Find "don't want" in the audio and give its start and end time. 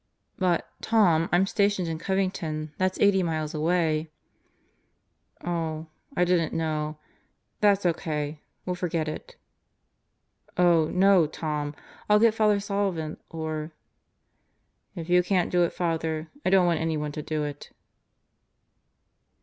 16.49-16.79